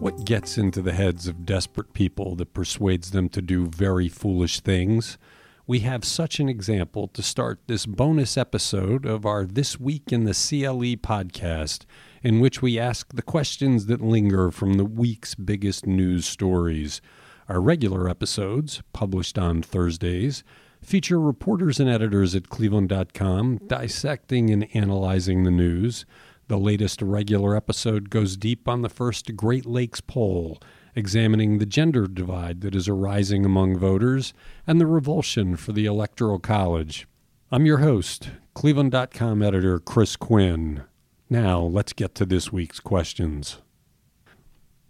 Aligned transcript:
What 0.00 0.24
gets 0.24 0.56
into 0.56 0.80
the 0.80 0.94
heads 0.94 1.28
of 1.28 1.44
desperate 1.44 1.92
people 1.92 2.34
that 2.36 2.54
persuades 2.54 3.10
them 3.10 3.28
to 3.28 3.42
do 3.42 3.66
very 3.66 4.08
foolish 4.08 4.60
things? 4.60 5.18
We 5.66 5.80
have 5.80 6.06
such 6.06 6.40
an 6.40 6.48
example 6.48 7.06
to 7.08 7.22
start 7.22 7.60
this 7.66 7.84
bonus 7.84 8.38
episode 8.38 9.04
of 9.04 9.26
our 9.26 9.44
This 9.44 9.78
Week 9.78 10.10
in 10.10 10.24
the 10.24 10.32
CLE 10.32 10.96
podcast, 10.96 11.84
in 12.22 12.40
which 12.40 12.62
we 12.62 12.78
ask 12.78 13.12
the 13.12 13.20
questions 13.20 13.84
that 13.86 14.00
linger 14.00 14.50
from 14.50 14.78
the 14.78 14.86
week's 14.86 15.34
biggest 15.34 15.86
news 15.86 16.24
stories. 16.24 17.02
Our 17.46 17.60
regular 17.60 18.08
episodes, 18.08 18.80
published 18.94 19.38
on 19.38 19.60
Thursdays, 19.60 20.42
feature 20.80 21.20
reporters 21.20 21.78
and 21.78 21.90
editors 21.90 22.34
at 22.34 22.48
cleveland.com 22.48 23.58
dissecting 23.66 24.48
and 24.48 24.66
analyzing 24.74 25.44
the 25.44 25.50
news. 25.50 26.06
The 26.50 26.58
latest 26.58 27.00
regular 27.00 27.54
episode 27.54 28.10
goes 28.10 28.36
deep 28.36 28.66
on 28.66 28.82
the 28.82 28.88
first 28.88 29.36
Great 29.36 29.66
Lakes 29.66 30.00
poll, 30.00 30.60
examining 30.96 31.58
the 31.58 31.64
gender 31.64 32.08
divide 32.08 32.62
that 32.62 32.74
is 32.74 32.88
arising 32.88 33.44
among 33.44 33.78
voters 33.78 34.34
and 34.66 34.80
the 34.80 34.86
revulsion 34.86 35.54
for 35.54 35.70
the 35.70 35.86
Electoral 35.86 36.40
College. 36.40 37.06
I'm 37.52 37.66
your 37.66 37.78
host, 37.78 38.30
Cleveland.com 38.54 39.44
editor 39.44 39.78
Chris 39.78 40.16
Quinn. 40.16 40.82
Now, 41.28 41.60
let's 41.60 41.92
get 41.92 42.16
to 42.16 42.26
this 42.26 42.52
week's 42.52 42.80
questions. 42.80 43.58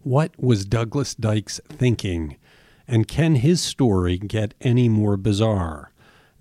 What 0.03 0.33
was 0.43 0.65
Douglas 0.65 1.15
Dykes 1.15 1.61
thinking? 1.69 2.39
And 2.89 3.07
can 3.07 3.35
his 3.35 3.61
story 3.61 4.17
get 4.17 4.55
any 4.63 4.89
more 4.89 5.19
bizarre? 5.19 5.90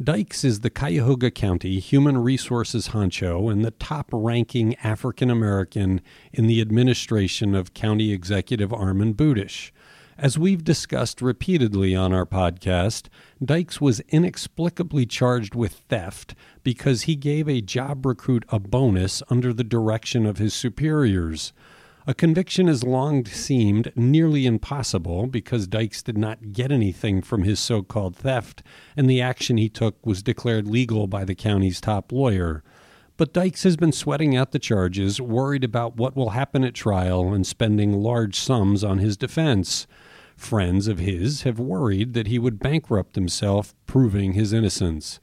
Dykes 0.02 0.46
is 0.46 0.62
the 0.62 0.70
Cuyahoga 0.70 1.30
County 1.30 1.78
Human 1.80 2.20
Resources 2.20 2.90
honcho 2.90 3.52
and 3.52 3.66
the 3.66 3.72
top 3.72 4.08
ranking 4.14 4.76
African 4.76 5.30
American 5.30 6.00
in 6.32 6.48
the 6.48 6.62
administration 6.62 7.54
of 7.54 7.74
County 7.74 8.14
Executive 8.14 8.70
Armond 8.70 9.16
Budish. 9.16 9.72
As 10.18 10.38
we've 10.38 10.64
discussed 10.64 11.22
repeatedly 11.22 11.98
on 11.98 12.14
our 12.14 12.26
podcast, 12.26 13.10
Dykes 13.44 13.82
was 13.82 14.00
inexplicably 14.08 15.06
charged 15.06 15.54
with 15.54 15.74
theft 15.90 16.34
because 16.64 17.02
he 17.02 17.18
gave 17.18 17.50
a 17.50 17.60
job 17.60 18.06
recruit 18.06 18.46
a 18.48 18.58
bonus 18.58 19.22
under 19.30 19.52
the 19.52 19.66
direction 19.66 20.26
of 20.26 20.38
his 20.38 20.54
superiors. 20.54 21.52
A 22.08 22.14
conviction 22.14 22.68
has 22.68 22.84
long 22.84 23.26
seemed 23.26 23.92
nearly 23.96 24.46
impossible 24.46 25.28
because 25.28 25.68
Dykes 25.68 26.02
did 26.02 26.18
not 26.18 26.54
get 26.54 26.72
anything 26.72 27.22
from 27.22 27.44
his 27.44 27.60
so 27.60 27.84
called 27.84 28.16
theft, 28.16 28.64
and 28.96 29.10
the 29.10 29.22
action 29.22 29.58
he 29.58 29.70
took 29.70 30.04
was 30.06 30.24
declared 30.24 30.66
legal 30.66 31.08
by 31.08 31.26
the 31.26 31.36
county's 31.36 31.82
top 31.82 32.12
lawyer. 32.12 32.64
But 33.18 33.34
Dykes 33.34 33.64
has 33.64 33.76
been 33.76 33.92
sweating 33.92 34.36
out 34.36 34.54
the 34.54 34.60
charges, 34.60 35.20
worried 35.20 35.66
about 35.66 35.98
what 35.98 36.16
will 36.16 36.30
happen 36.30 36.64
at 36.64 36.74
trial, 36.74 37.34
and 37.34 37.46
spending 37.46 37.92
large 37.92 38.40
sums 38.40 38.82
on 38.82 39.00
his 39.00 39.18
defense. 39.18 39.88
Friends 40.38 40.88
of 40.88 41.00
his 41.00 41.42
have 41.42 41.60
worried 41.60 42.14
that 42.14 42.28
he 42.28 42.40
would 42.40 42.60
bankrupt 42.60 43.16
himself, 43.16 43.76
proving 43.88 44.34
his 44.34 44.54
innocence. 44.54 45.20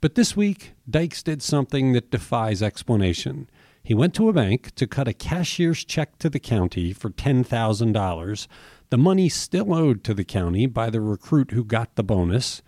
But 0.00 0.14
this 0.14 0.36
week, 0.36 0.74
Dykes 0.88 1.24
did 1.24 1.42
something 1.42 1.92
that 1.92 2.12
defies 2.12 2.62
explanation. 2.62 3.50
He 3.82 3.94
went 3.94 4.14
to 4.14 4.28
a 4.28 4.32
bank 4.32 4.74
to 4.74 4.86
cut 4.86 5.08
a 5.08 5.12
cashier's 5.12 5.84
check 5.84 6.18
to 6.18 6.30
the 6.30 6.40
county 6.40 6.92
for 6.92 7.10
$10,000, 7.10 8.46
the 8.90 8.98
money 8.98 9.28
still 9.28 9.72
owed 9.72 10.04
to 10.04 10.14
the 10.14 10.24
county 10.24 10.66
by 10.66 10.90
the 10.90 11.00
recruit 11.00 11.52
who 11.52 11.64
got 11.64 11.94
the 11.94 12.02
bonus, 12.02 12.60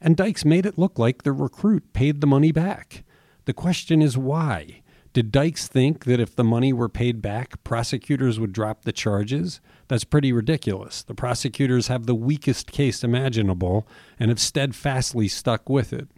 and 0.00 0.16
Dykes 0.16 0.44
made 0.44 0.66
it 0.66 0.78
look 0.78 0.98
like 0.98 1.22
the 1.22 1.32
recruit 1.32 1.92
paid 1.92 2.20
the 2.20 2.26
money 2.26 2.52
back. 2.52 3.04
The 3.46 3.54
question 3.54 4.02
is 4.02 4.18
why? 4.18 4.82
Did 5.14 5.30
Dykes 5.30 5.68
think 5.68 6.06
that 6.06 6.18
if 6.18 6.34
the 6.34 6.42
money 6.42 6.72
were 6.72 6.88
paid 6.88 7.22
back, 7.22 7.62
prosecutors 7.62 8.40
would 8.40 8.52
drop 8.52 8.82
the 8.82 8.92
charges? 8.92 9.60
That's 9.86 10.02
pretty 10.02 10.32
ridiculous. 10.32 11.04
The 11.04 11.14
prosecutors 11.14 11.86
have 11.86 12.06
the 12.06 12.16
weakest 12.16 12.72
case 12.72 13.04
imaginable 13.04 13.86
and 14.18 14.30
have 14.30 14.40
steadfastly 14.40 15.28
stuck 15.28 15.70
with 15.70 15.92
it. 15.92 16.08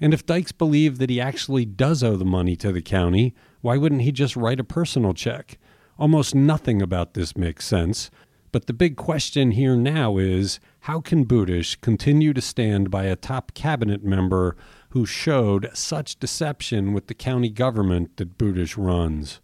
And 0.00 0.14
if 0.14 0.24
Dykes 0.24 0.52
believed 0.52 1.00
that 1.00 1.10
he 1.10 1.20
actually 1.20 1.64
does 1.64 2.04
owe 2.04 2.16
the 2.16 2.24
money 2.24 2.54
to 2.56 2.70
the 2.70 2.82
county, 2.82 3.34
why 3.66 3.76
wouldn't 3.76 4.02
he 4.02 4.12
just 4.12 4.36
write 4.36 4.60
a 4.60 4.64
personal 4.64 5.12
check? 5.12 5.58
Almost 5.98 6.36
nothing 6.36 6.80
about 6.80 7.14
this 7.14 7.36
makes 7.36 7.66
sense. 7.66 8.12
But 8.52 8.68
the 8.68 8.72
big 8.72 8.96
question 8.96 9.50
here 9.50 9.74
now 9.74 10.18
is 10.18 10.60
how 10.82 11.00
can 11.00 11.26
Budish 11.26 11.80
continue 11.80 12.32
to 12.32 12.40
stand 12.40 12.92
by 12.92 13.06
a 13.06 13.16
top 13.16 13.54
cabinet 13.54 14.04
member 14.04 14.56
who 14.90 15.04
showed 15.04 15.68
such 15.74 16.20
deception 16.20 16.92
with 16.92 17.08
the 17.08 17.14
county 17.14 17.50
government 17.50 18.18
that 18.18 18.38
Budish 18.38 18.76
runs? 18.78 19.40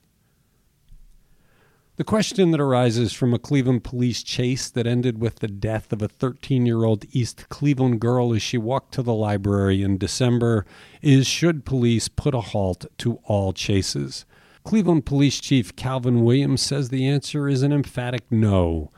The 2.02 2.06
question 2.06 2.50
that 2.50 2.60
arises 2.60 3.12
from 3.12 3.32
a 3.32 3.38
Cleveland 3.38 3.84
police 3.84 4.24
chase 4.24 4.68
that 4.70 4.88
ended 4.88 5.20
with 5.20 5.36
the 5.36 5.46
death 5.46 5.92
of 5.92 6.02
a 6.02 6.08
13 6.08 6.66
year 6.66 6.82
old 6.82 7.04
East 7.12 7.48
Cleveland 7.48 8.00
girl 8.00 8.34
as 8.34 8.42
she 8.42 8.58
walked 8.58 8.92
to 8.94 9.04
the 9.04 9.14
library 9.14 9.84
in 9.84 9.98
December 9.98 10.66
is 11.00 11.28
should 11.28 11.64
police 11.64 12.08
put 12.08 12.34
a 12.34 12.40
halt 12.40 12.86
to 12.98 13.20
all 13.26 13.52
chases? 13.52 14.26
Cleveland 14.64 15.06
Police 15.06 15.38
Chief 15.38 15.76
Calvin 15.76 16.24
Williams 16.24 16.60
says 16.60 16.88
the 16.88 17.06
answer 17.06 17.48
is 17.48 17.62
an 17.62 17.72
emphatic 17.72 18.24
no. 18.32 18.90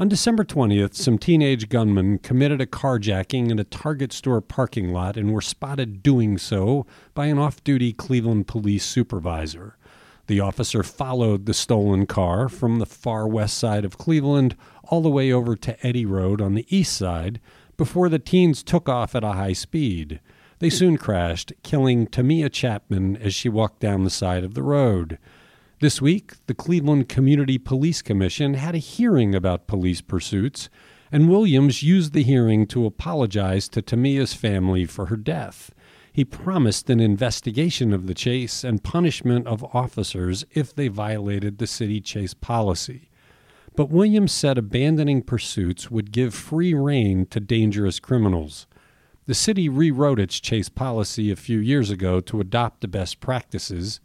On 0.00 0.08
December 0.08 0.42
20th, 0.42 0.94
some 0.94 1.18
teenage 1.18 1.68
gunmen 1.68 2.18
committed 2.18 2.60
a 2.60 2.66
carjacking 2.66 3.52
in 3.52 3.60
a 3.60 3.64
Target 3.64 4.12
store 4.12 4.40
parking 4.40 4.92
lot 4.92 5.16
and 5.16 5.32
were 5.32 5.40
spotted 5.40 6.02
doing 6.02 6.36
so 6.36 6.84
by 7.14 7.26
an 7.26 7.38
off 7.38 7.62
duty 7.62 7.92
Cleveland 7.92 8.48
police 8.48 8.84
supervisor. 8.84 9.76
The 10.30 10.38
officer 10.38 10.84
followed 10.84 11.46
the 11.46 11.52
stolen 11.52 12.06
car 12.06 12.48
from 12.48 12.78
the 12.78 12.86
far 12.86 13.26
west 13.26 13.58
side 13.58 13.84
of 13.84 13.98
Cleveland 13.98 14.54
all 14.84 15.00
the 15.00 15.10
way 15.10 15.32
over 15.32 15.56
to 15.56 15.84
Eddy 15.84 16.06
Road 16.06 16.40
on 16.40 16.54
the 16.54 16.64
east 16.68 16.96
side 16.96 17.40
before 17.76 18.08
the 18.08 18.20
teens 18.20 18.62
took 18.62 18.88
off 18.88 19.16
at 19.16 19.24
a 19.24 19.32
high 19.32 19.54
speed. 19.54 20.20
They 20.60 20.70
soon 20.70 20.98
crashed, 20.98 21.52
killing 21.64 22.06
Tamia 22.06 22.48
Chapman 22.48 23.16
as 23.16 23.34
she 23.34 23.48
walked 23.48 23.80
down 23.80 24.04
the 24.04 24.08
side 24.08 24.44
of 24.44 24.54
the 24.54 24.62
road. 24.62 25.18
This 25.80 26.00
week, 26.00 26.34
the 26.46 26.54
Cleveland 26.54 27.08
Community 27.08 27.58
Police 27.58 28.00
Commission 28.00 28.54
had 28.54 28.76
a 28.76 28.78
hearing 28.78 29.34
about 29.34 29.66
police 29.66 30.00
pursuits, 30.00 30.68
and 31.10 31.28
Williams 31.28 31.82
used 31.82 32.12
the 32.12 32.22
hearing 32.22 32.68
to 32.68 32.86
apologize 32.86 33.68
to 33.70 33.82
Tamia's 33.82 34.32
family 34.32 34.84
for 34.84 35.06
her 35.06 35.16
death. 35.16 35.72
He 36.12 36.24
promised 36.24 36.90
an 36.90 37.00
investigation 37.00 37.92
of 37.92 38.06
the 38.06 38.14
chase 38.14 38.64
and 38.64 38.82
punishment 38.82 39.46
of 39.46 39.64
officers 39.74 40.44
if 40.52 40.74
they 40.74 40.88
violated 40.88 41.58
the 41.58 41.66
city 41.66 42.00
chase 42.00 42.34
policy. 42.34 43.10
But 43.76 43.90
Williams 43.90 44.32
said 44.32 44.58
abandoning 44.58 45.22
pursuits 45.22 45.90
would 45.90 46.10
give 46.10 46.34
free 46.34 46.74
rein 46.74 47.26
to 47.26 47.38
dangerous 47.38 48.00
criminals. 48.00 48.66
The 49.26 49.34
city 49.34 49.68
rewrote 49.68 50.18
its 50.18 50.40
chase 50.40 50.68
policy 50.68 51.30
a 51.30 51.36
few 51.36 51.58
years 51.58 51.90
ago 51.90 52.20
to 52.20 52.40
adopt 52.40 52.80
the 52.80 52.88
best 52.88 53.20
practices. 53.20 54.00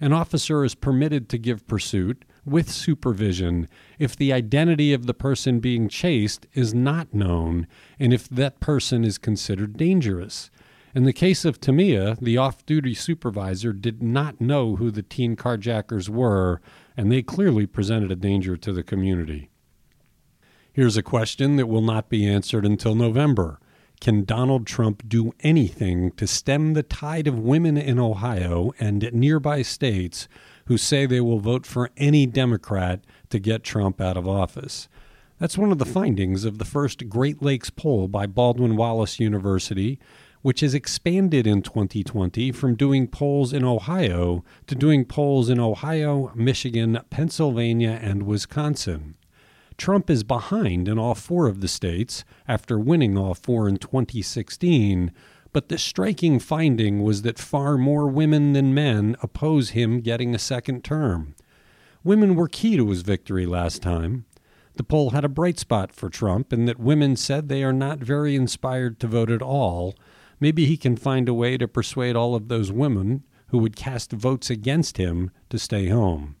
An 0.00 0.12
officer 0.12 0.62
is 0.62 0.74
permitted 0.74 1.28
to 1.30 1.38
give 1.38 1.66
pursuit 1.66 2.24
with 2.44 2.70
supervision 2.70 3.68
if 3.98 4.14
the 4.14 4.32
identity 4.32 4.92
of 4.92 5.06
the 5.06 5.14
person 5.14 5.58
being 5.58 5.88
chased 5.88 6.46
is 6.52 6.74
not 6.74 7.14
known 7.14 7.66
and 7.98 8.12
if 8.12 8.28
that 8.28 8.60
person 8.60 9.04
is 9.04 9.16
considered 9.16 9.78
dangerous. 9.78 10.50
In 10.98 11.04
the 11.04 11.12
case 11.12 11.44
of 11.44 11.60
Tamia, 11.60 12.18
the 12.18 12.38
off 12.38 12.66
duty 12.66 12.92
supervisor 12.92 13.72
did 13.72 14.02
not 14.02 14.40
know 14.40 14.74
who 14.74 14.90
the 14.90 15.04
teen 15.04 15.36
carjackers 15.36 16.08
were, 16.08 16.60
and 16.96 17.08
they 17.08 17.22
clearly 17.22 17.66
presented 17.66 18.10
a 18.10 18.16
danger 18.16 18.56
to 18.56 18.72
the 18.72 18.82
community. 18.82 19.48
Here's 20.72 20.96
a 20.96 21.02
question 21.04 21.54
that 21.54 21.68
will 21.68 21.82
not 21.82 22.08
be 22.08 22.26
answered 22.26 22.66
until 22.66 22.96
November. 22.96 23.60
Can 24.00 24.24
Donald 24.24 24.66
Trump 24.66 25.08
do 25.08 25.32
anything 25.38 26.10
to 26.16 26.26
stem 26.26 26.74
the 26.74 26.82
tide 26.82 27.28
of 27.28 27.38
women 27.38 27.76
in 27.76 28.00
Ohio 28.00 28.72
and 28.80 29.08
nearby 29.12 29.62
states 29.62 30.26
who 30.64 30.76
say 30.76 31.06
they 31.06 31.20
will 31.20 31.38
vote 31.38 31.64
for 31.64 31.90
any 31.96 32.26
Democrat 32.26 33.04
to 33.30 33.38
get 33.38 33.62
Trump 33.62 34.00
out 34.00 34.16
of 34.16 34.26
office? 34.26 34.88
That's 35.38 35.56
one 35.56 35.70
of 35.70 35.78
the 35.78 35.84
findings 35.84 36.44
of 36.44 36.58
the 36.58 36.64
first 36.64 37.08
Great 37.08 37.40
Lakes 37.40 37.70
poll 37.70 38.08
by 38.08 38.26
Baldwin 38.26 38.74
Wallace 38.74 39.20
University, 39.20 40.00
which 40.42 40.60
has 40.60 40.74
expanded 40.74 41.46
in 41.46 41.62
2020 41.62 42.52
from 42.52 42.74
doing 42.74 43.06
polls 43.06 43.52
in 43.52 43.64
Ohio 43.64 44.44
to 44.66 44.74
doing 44.74 45.04
polls 45.04 45.48
in 45.48 45.58
Ohio, 45.58 46.32
Michigan, 46.34 46.98
Pennsylvania, 47.10 47.98
and 48.02 48.24
Wisconsin. 48.24 49.16
Trump 49.76 50.10
is 50.10 50.24
behind 50.24 50.88
in 50.88 50.98
all 50.98 51.14
four 51.14 51.46
of 51.46 51.60
the 51.60 51.68
states 51.68 52.24
after 52.46 52.78
winning 52.78 53.16
all 53.16 53.34
four 53.34 53.68
in 53.68 53.76
2016, 53.76 55.12
but 55.52 55.68
the 55.68 55.78
striking 55.78 56.38
finding 56.38 57.02
was 57.02 57.22
that 57.22 57.38
far 57.38 57.78
more 57.78 58.08
women 58.08 58.52
than 58.52 58.74
men 58.74 59.16
oppose 59.22 59.70
him 59.70 60.00
getting 60.00 60.34
a 60.34 60.38
second 60.38 60.84
term. 60.84 61.34
Women 62.04 62.34
were 62.34 62.48
key 62.48 62.76
to 62.76 62.88
his 62.90 63.02
victory 63.02 63.46
last 63.46 63.82
time. 63.82 64.24
The 64.76 64.84
poll 64.84 65.10
had 65.10 65.24
a 65.24 65.28
bright 65.28 65.58
spot 65.58 65.92
for 65.92 66.08
Trump 66.08 66.52
in 66.52 66.66
that 66.66 66.78
women 66.78 67.16
said 67.16 67.48
they 67.48 67.64
are 67.64 67.72
not 67.72 67.98
very 67.98 68.36
inspired 68.36 69.00
to 69.00 69.08
vote 69.08 69.30
at 69.30 69.42
all, 69.42 69.94
Maybe 70.40 70.66
he 70.66 70.76
can 70.76 70.96
find 70.96 71.28
a 71.28 71.34
way 71.34 71.56
to 71.58 71.66
persuade 71.66 72.16
all 72.16 72.34
of 72.34 72.48
those 72.48 72.70
women 72.70 73.24
who 73.48 73.58
would 73.58 73.76
cast 73.76 74.12
votes 74.12 74.50
against 74.50 74.96
him 74.96 75.30
to 75.50 75.58
stay 75.58 75.88
home. 75.88 76.36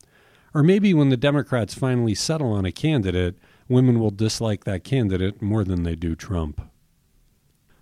Or 0.54 0.62
maybe 0.62 0.94
when 0.94 1.08
the 1.08 1.16
Democrats 1.16 1.74
finally 1.74 2.14
settle 2.14 2.52
on 2.52 2.64
a 2.64 2.72
candidate, 2.72 3.38
women 3.68 4.00
will 4.00 4.10
dislike 4.10 4.64
that 4.64 4.84
candidate 4.84 5.42
more 5.42 5.64
than 5.64 5.82
they 5.82 5.94
do 5.94 6.14
Trump. 6.14 6.60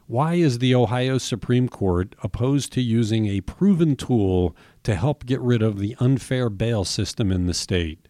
Why 0.09 0.35
is 0.35 0.59
the 0.59 0.75
Ohio 0.75 1.19
Supreme 1.19 1.69
Court 1.69 2.15
opposed 2.23 2.73
to 2.75 2.81
using 2.81 3.27
a 3.27 3.41
proven 3.41 3.97
tool 3.97 4.55
to 4.85 4.95
help 4.95 5.27
get 5.27 5.41
rid 5.41 5.63
of 5.63 5.81
the 5.81 5.97
unfair 5.99 6.49
bail 6.49 6.85
system 6.85 7.33
in 7.33 7.47
the 7.47 7.55
state? 7.55 8.07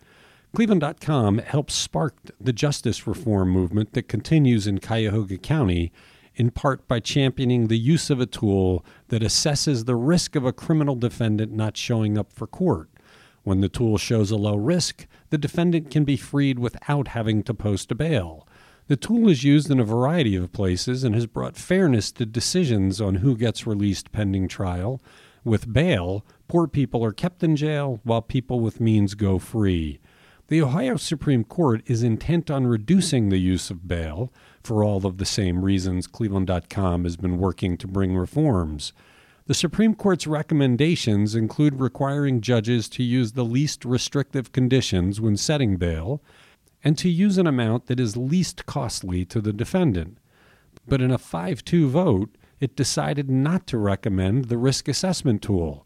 Cleveland.com 0.55 1.39
helps 1.39 1.75
spark 1.75 2.17
the 2.39 2.53
justice 2.53 3.07
reform 3.07 3.51
movement 3.51 3.95
that 3.95 4.09
continues 4.09 4.67
in 4.67 4.79
Cuyahoga 4.79 5.39
County, 5.39 5.91
in 6.37 6.51
part 6.51 6.87
by 6.87 7.01
championing 7.01 7.67
the 7.67 7.79
use 7.79 8.11
of 8.11 8.21
a 8.21 8.27
tool 8.27 8.85
that 9.09 9.23
assesses 9.23 9.87
the 9.87 9.97
risk 9.97 10.37
of 10.37 10.45
a 10.45 10.53
criminal 10.53 10.95
defendant 10.95 11.51
not 11.51 11.77
showing 11.77 12.17
up 12.17 12.33
for 12.33 12.47
court. 12.47 12.89
When 13.43 13.61
the 13.61 13.69
tool 13.69 13.97
shows 13.97 14.31
a 14.31 14.37
low 14.37 14.57
risk, 14.57 15.07
the 15.31 15.39
defendant 15.39 15.91
can 15.91 16.05
be 16.05 16.17
freed 16.17 16.59
without 16.59 17.09
having 17.09 17.43
to 17.45 17.55
post 17.55 17.91
a 17.91 17.95
bail. 17.95 18.47
The 18.89 18.97
tool 18.97 19.29
is 19.29 19.45
used 19.45 19.71
in 19.71 19.81
a 19.81 19.85
variety 19.85 20.37
of 20.37 20.53
places 20.53 21.03
and 21.03 21.15
has 21.15 21.27
brought 21.27 21.57
fairness 21.57 22.13
to 22.13 22.27
decisions 22.27 23.01
on 23.01 23.17
who 23.17 23.37
gets 23.37 23.67
released 23.67 24.13
pending 24.13 24.49
trial. 24.49 25.01
With 25.43 25.73
bail, 25.73 26.25
poor 26.49 26.69
people 26.69 27.05
are 27.05 27.13
kept 27.13 27.43
in 27.43 27.57
jail 27.57 28.01
while 28.05 28.23
people 28.23 28.61
with 28.61 28.81
means 28.81 29.15
go 29.15 29.39
free. 29.39 30.01
The 30.49 30.63
Ohio 30.63 30.95
Supreme 30.97 31.43
Court 31.43 31.83
is 31.87 32.05
intent 32.05 32.53
on 32.53 32.69
reducing 32.69 33.31
the 33.31 33.41
use 33.41 33.69
of 33.69 33.89
bail 33.89 34.33
for 34.63 34.85
all 34.85 35.05
of 35.05 35.19
the 35.19 35.25
same 35.25 35.65
reasons 35.65 36.07
Cleveland.com 36.07 37.03
has 37.03 37.17
been 37.17 37.39
working 37.39 37.77
to 37.79 37.89
bring 37.89 38.17
reforms. 38.17 38.93
The 39.47 39.55
Supreme 39.55 39.97
Court's 39.97 40.25
recommendations 40.25 41.35
include 41.35 41.81
requiring 41.81 42.41
judges 42.41 42.89
to 42.91 43.03
use 43.03 43.33
the 43.33 43.45
least 43.45 43.85
restrictive 43.85 44.53
conditions 44.53 45.21
when 45.21 45.37
setting 45.37 45.79
bail 45.79 46.23
and 46.85 46.97
to 46.99 47.09
use 47.09 47.39
an 47.39 47.49
amount 47.49 47.87
that 47.87 47.99
is 47.99 48.17
least 48.17 48.67
costly 48.67 49.25
to 49.25 49.41
the 49.41 49.53
defendant. 49.53 50.19
But 50.87 51.01
in 51.01 51.11
a 51.11 51.19
5 51.19 51.65
2 51.65 51.89
vote, 51.89 52.37
it 52.61 52.77
decided 52.77 53.29
not 53.29 53.67
to 53.67 53.79
recommend 53.79 54.45
the 54.45 54.59
risk 54.59 54.87
assessment 54.87 55.43
tool. 55.43 55.86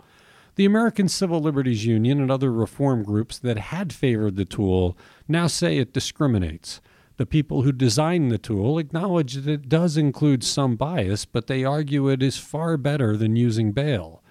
The 0.56 0.64
American 0.64 1.08
Civil 1.08 1.41
Liberties 1.41 1.87
Union 1.87 2.20
and 2.20 2.31
other 2.31 2.52
reform 2.52 3.02
groups 3.02 3.38
that 3.38 3.58
had 3.58 3.93
favored 3.93 4.37
the 4.37 4.44
tool 4.44 4.97
now 5.29 5.47
say 5.47 5.79
it 5.79 5.93
discriminates. 5.93 6.81
The 7.17 7.26
people 7.26 7.62
who 7.62 7.73
designed 7.73 8.31
the 8.31 8.38
tool 8.38 8.79
acknowledge 8.79 9.35
that 9.35 9.49
it 9.49 9.69
does 9.69 9.97
include 9.97 10.43
some 10.43 10.76
bias, 10.76 11.25
but 11.25 11.47
they 11.47 11.64
argue 11.64 12.08
it 12.08 12.23
is 12.23 12.38
far 12.38 12.76
better 12.76 13.17
than 13.17 13.37
using 13.37 13.73
bail. 13.73 14.23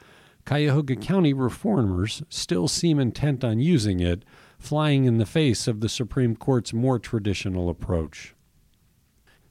Cuyahoga 0.45 0.95
County 0.95 1.31
reformers 1.31 2.23
still 2.29 2.67
seem 2.67 2.99
intent 2.99 3.43
on 3.43 3.59
using 3.59 3.99
it, 3.99 4.25
flying 4.57 5.05
in 5.05 5.19
the 5.19 5.25
face 5.27 5.67
of 5.67 5.79
the 5.79 5.89
Supreme 5.89 6.35
Court's 6.35 6.73
more 6.73 6.97
traditional 6.97 7.69
approach. 7.69 8.33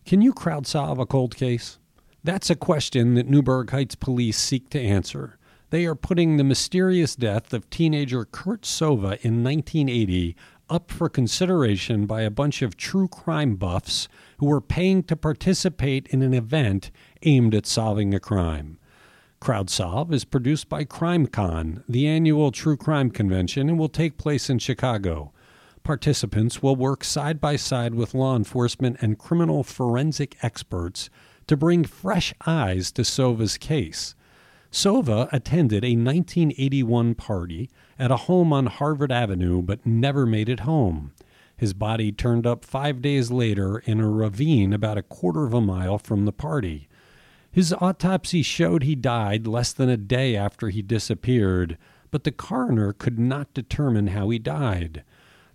Can 0.04 0.20
you 0.20 0.32
crowd 0.32 0.66
solve 0.66 0.98
a 0.98 1.06
cold 1.06 1.36
case? 1.36 1.78
That's 2.24 2.50
a 2.50 2.56
question 2.56 3.14
that 3.14 3.28
Newburgh 3.28 3.70
Heights 3.70 3.94
police 3.94 4.36
seek 4.36 4.68
to 4.70 4.80
answer. 4.80 5.37
They 5.70 5.84
are 5.84 5.94
putting 5.94 6.36
the 6.36 6.44
mysterious 6.44 7.14
death 7.14 7.52
of 7.52 7.68
teenager 7.68 8.24
Kurt 8.24 8.62
Sova 8.62 9.20
in 9.20 9.44
1980 9.44 10.34
up 10.70 10.90
for 10.90 11.10
consideration 11.10 12.06
by 12.06 12.22
a 12.22 12.30
bunch 12.30 12.62
of 12.62 12.76
true 12.76 13.06
crime 13.06 13.56
buffs 13.56 14.08
who 14.38 14.46
were 14.46 14.62
paying 14.62 15.02
to 15.04 15.16
participate 15.16 16.06
in 16.08 16.22
an 16.22 16.32
event 16.32 16.90
aimed 17.22 17.54
at 17.54 17.66
solving 17.66 18.14
a 18.14 18.20
crime. 18.20 18.78
CrowdSolve 19.42 20.12
is 20.12 20.24
produced 20.24 20.70
by 20.70 20.84
CrimeCon, 20.84 21.84
the 21.86 22.06
annual 22.06 22.50
true 22.50 22.76
crime 22.76 23.10
convention, 23.10 23.68
and 23.68 23.78
will 23.78 23.88
take 23.90 24.16
place 24.16 24.48
in 24.48 24.58
Chicago. 24.58 25.32
Participants 25.84 26.62
will 26.62 26.76
work 26.76 27.04
side 27.04 27.40
by 27.40 27.56
side 27.56 27.94
with 27.94 28.14
law 28.14 28.34
enforcement 28.34 28.96
and 29.00 29.18
criminal 29.18 29.62
forensic 29.62 30.36
experts 30.42 31.10
to 31.46 31.56
bring 31.56 31.84
fresh 31.84 32.34
eyes 32.46 32.90
to 32.92 33.02
Sova's 33.02 33.58
case. 33.58 34.14
Sova 34.70 35.28
attended 35.32 35.84
a 35.84 35.96
1981 35.96 37.14
party 37.14 37.70
at 37.98 38.10
a 38.10 38.16
home 38.16 38.52
on 38.52 38.66
Harvard 38.66 39.10
Avenue 39.10 39.62
but 39.62 39.86
never 39.86 40.26
made 40.26 40.48
it 40.48 40.60
home. 40.60 41.12
His 41.56 41.72
body 41.72 42.12
turned 42.12 42.46
up 42.46 42.64
five 42.64 43.02
days 43.02 43.30
later 43.30 43.78
in 43.78 43.98
a 43.98 44.08
ravine 44.08 44.72
about 44.72 44.98
a 44.98 45.02
quarter 45.02 45.44
of 45.44 45.54
a 45.54 45.60
mile 45.60 45.98
from 45.98 46.24
the 46.24 46.32
party. 46.32 46.88
His 47.50 47.72
autopsy 47.80 48.42
showed 48.42 48.82
he 48.82 48.94
died 48.94 49.46
less 49.46 49.72
than 49.72 49.88
a 49.88 49.96
day 49.96 50.36
after 50.36 50.68
he 50.68 50.82
disappeared, 50.82 51.76
but 52.10 52.24
the 52.24 52.30
coroner 52.30 52.92
could 52.92 53.18
not 53.18 53.52
determine 53.54 54.08
how 54.08 54.28
he 54.30 54.38
died. 54.38 55.02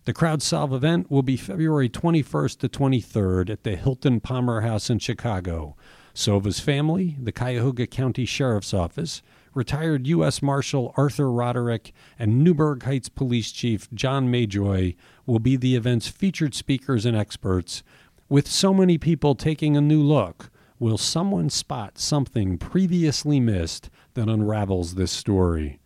The 0.05 0.13
CrowdSolve 0.13 0.73
event 0.73 1.09
will 1.09 1.23
be 1.23 1.37
February 1.37 1.87
21st 1.87 2.59
to 2.59 2.67
23rd 2.67 3.49
at 3.49 3.63
the 3.63 3.77
Hilton 3.77 4.19
Palmer 4.19 4.61
House 4.61 4.89
in 4.89 4.99
Chicago. 4.99 5.77
Sova's 6.13 6.59
family, 6.59 7.15
the 7.21 7.31
Cuyahoga 7.31 7.87
County 7.87 8.25
Sheriff's 8.25 8.73
Office, 8.73 9.21
retired 9.53 10.07
U.S. 10.07 10.41
Marshal 10.41 10.93
Arthur 10.97 11.31
Roderick, 11.31 11.93
and 12.17 12.43
Newburgh 12.43 12.83
Heights 12.83 13.09
Police 13.09 13.51
Chief 13.51 13.91
John 13.93 14.31
Majoy 14.31 14.95
will 15.25 15.39
be 15.39 15.55
the 15.55 15.75
event's 15.75 16.07
featured 16.07 16.53
speakers 16.53 17.05
and 17.05 17.15
experts. 17.15 17.83
With 18.29 18.47
so 18.47 18.73
many 18.73 18.97
people 18.97 19.35
taking 19.35 19.77
a 19.77 19.81
new 19.81 20.01
look, 20.01 20.49
Will 20.83 20.97
someone 20.97 21.49
spot 21.49 21.97
something 21.97 22.57
previously 22.57 23.39
missed 23.39 23.89
that 24.15 24.27
unravels 24.27 24.95
this 24.95 25.13
story? 25.13 25.79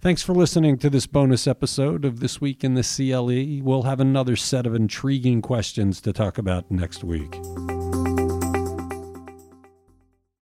Thanks 0.00 0.22
for 0.22 0.34
listening 0.34 0.78
to 0.78 0.88
this 0.88 1.08
bonus 1.08 1.48
episode 1.48 2.04
of 2.04 2.20
This 2.20 2.40
Week 2.40 2.62
in 2.62 2.74
the 2.74 2.84
CLE. 2.84 3.64
We'll 3.66 3.82
have 3.82 3.98
another 3.98 4.36
set 4.36 4.66
of 4.66 4.74
intriguing 4.76 5.42
questions 5.42 6.00
to 6.02 6.12
talk 6.12 6.38
about 6.38 6.70
next 6.70 7.02
week. 7.02 7.34